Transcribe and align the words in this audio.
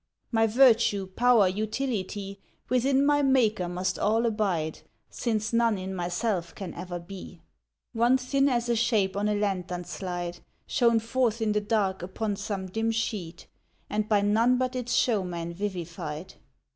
My 0.31 0.47
virtue, 0.47 1.05
power, 1.15 1.47
utility, 1.47 2.39
Within 2.69 3.05
my 3.05 3.21
maker 3.21 3.69
must 3.69 3.99
all 3.99 4.25
abide, 4.25 4.79
Since 5.11 5.53
none 5.53 5.77
in 5.77 5.93
myself 5.93 6.55
can 6.55 6.73
ever 6.73 6.97
be, 6.97 7.43
One 7.93 8.17
thin 8.17 8.49
as 8.49 8.67
a 8.67 8.75
shape 8.75 9.15
on 9.15 9.29
a 9.29 9.35
lantern 9.35 9.83
slide 9.85 10.39
Shown 10.65 10.99
forth 11.01 11.39
in 11.39 11.51
the 11.51 11.61
dark 11.61 12.01
upon 12.01 12.35
some 12.35 12.65
dim 12.65 12.89
sheet, 12.89 13.45
And 13.91 14.09
by 14.09 14.21
none 14.21 14.57
but 14.57 14.75
its 14.75 14.95
showman 14.95 15.53
vivified. 15.53 16.33